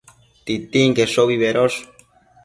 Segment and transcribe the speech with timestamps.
[0.45, 1.77] Titinqueshobi bedosh